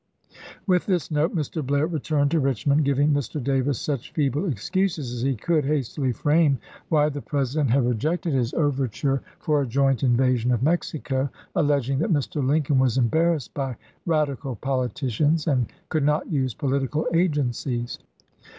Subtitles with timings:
[0.65, 1.63] With this note Mr.
[1.63, 3.39] Blair returned to Richmond, giving Mr.
[3.43, 6.57] Davis such feeble excuses as he could hastily frame
[6.89, 8.53] why the President had rejected his MS.
[8.57, 12.09] BLAIB'S MEXICAN PKOJECT 109 overture for a joint invasion of Mexico,1 alleging chap.
[12.09, 12.13] v.
[12.13, 12.43] that Mr.
[12.43, 13.75] Lincoln was embarrassed by
[14.07, 17.99] radical poli ticians and could not use" political agencies."